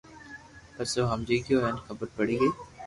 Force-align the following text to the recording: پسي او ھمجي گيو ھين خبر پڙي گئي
پسي 0.75 0.97
او 1.01 1.05
ھمجي 1.11 1.37
گيو 1.45 1.57
ھين 1.65 1.77
خبر 1.85 2.07
پڙي 2.15 2.35
گئي 2.41 2.51